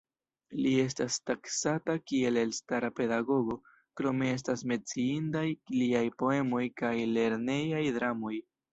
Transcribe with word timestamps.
Li 0.61 0.69
estas 0.83 1.17
taksata, 1.29 1.97
kiel 2.13 2.39
elstara 2.45 2.91
pedagogo, 3.01 3.59
krome 4.01 4.33
estas 4.39 4.67
menciindaj 4.75 5.47
liaj 5.79 6.05
poemoj 6.25 6.67
kaj 6.83 6.95
lernejaj 7.17 7.89
dramoj. 8.03 8.39